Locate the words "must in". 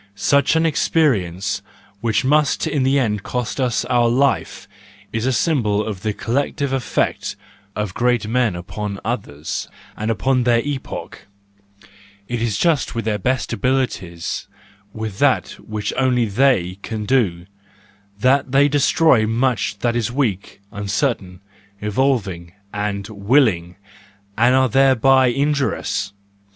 2.25-2.81